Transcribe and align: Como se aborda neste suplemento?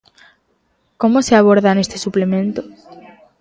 Como 1.01 1.17
se 1.27 1.33
aborda 1.35 1.75
neste 1.75 1.97
suplemento? 2.05 2.61